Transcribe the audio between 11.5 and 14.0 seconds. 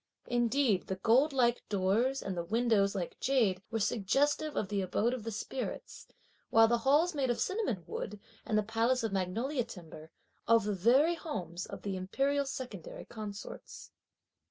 of the imperial secondary consorts.